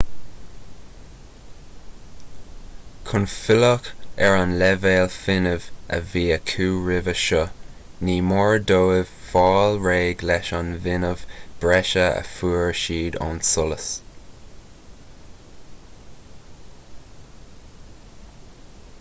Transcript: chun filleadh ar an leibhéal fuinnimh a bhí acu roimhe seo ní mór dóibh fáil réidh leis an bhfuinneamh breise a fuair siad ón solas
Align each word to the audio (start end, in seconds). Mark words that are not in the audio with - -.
chun 3.09 3.25
filleadh 3.33 3.89
ar 4.27 4.37
an 4.43 4.53
leibhéal 4.61 5.11
fuinnimh 5.17 5.67
a 5.97 5.99
bhí 6.13 6.23
acu 6.37 6.65
roimhe 6.87 7.13
seo 7.25 7.43
ní 8.09 8.15
mór 8.31 8.57
dóibh 8.71 9.13
fáil 9.33 9.77
réidh 9.85 10.25
leis 10.31 10.49
an 10.61 10.73
bhfuinneamh 10.87 11.23
breise 11.65 12.07
a 12.07 12.25
fuair 12.31 12.75
siad 12.85 13.19
ón 13.29 13.39
solas 13.51 13.87